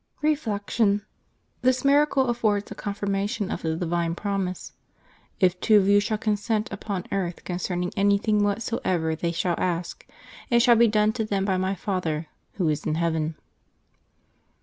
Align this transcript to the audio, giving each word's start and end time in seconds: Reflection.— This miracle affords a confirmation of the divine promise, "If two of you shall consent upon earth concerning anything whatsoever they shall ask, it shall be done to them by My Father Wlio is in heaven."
Reflection.— 0.23 1.03
This 1.61 1.85
miracle 1.85 2.25
affords 2.31 2.71
a 2.71 2.73
confirmation 2.73 3.51
of 3.51 3.61
the 3.61 3.75
divine 3.75 4.15
promise, 4.15 4.71
"If 5.39 5.59
two 5.59 5.77
of 5.77 5.87
you 5.87 5.99
shall 5.99 6.17
consent 6.17 6.67
upon 6.73 7.05
earth 7.11 7.43
concerning 7.43 7.93
anything 7.95 8.43
whatsoever 8.43 9.15
they 9.15 9.31
shall 9.31 9.53
ask, 9.59 10.07
it 10.49 10.61
shall 10.63 10.75
be 10.75 10.87
done 10.87 11.13
to 11.13 11.23
them 11.23 11.45
by 11.45 11.57
My 11.57 11.75
Father 11.75 12.29
Wlio 12.57 12.71
is 12.71 12.83
in 12.87 12.95
heaven." 12.95 13.35